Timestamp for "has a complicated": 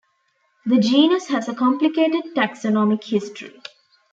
1.27-2.33